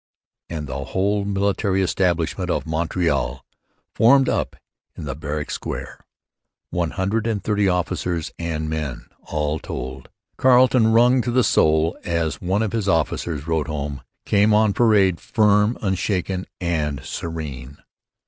_and 0.57 0.65
'the 0.65 0.83
whole 0.85 1.25
military 1.25 1.83
establishment' 1.83 2.49
of 2.49 2.65
Montreal 2.65 3.45
formed 3.93 4.27
up 4.29 4.55
in 4.97 5.03
the 5.05 5.13
barrack 5.13 5.51
square 5.51 5.99
one 6.71 6.89
hundred 6.89 7.27
and 7.27 7.43
thirty 7.43 7.69
officers 7.69 8.31
and 8.39 8.67
men, 8.67 9.05
all 9.25 9.59
told. 9.59 10.09
Carleton, 10.37 10.91
'wrung 10.91 11.21
to 11.21 11.29
the 11.29 11.43
soul,' 11.43 11.95
as 12.03 12.41
one 12.41 12.63
of 12.63 12.71
his 12.73 12.89
officers 12.89 13.45
wrote 13.45 13.67
home, 13.67 14.01
came 14.25 14.55
on 14.55 14.73
parade 14.73 15.19
'firm, 15.19 15.77
unshaken, 15.83 16.47
and 16.59 17.03
serene.' 17.03 17.77